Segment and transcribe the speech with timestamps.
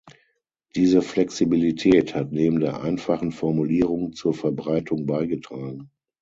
[0.75, 5.91] Diese Flexibilität hat neben der einfachen Formulierung zur Verbreitung beigetragen.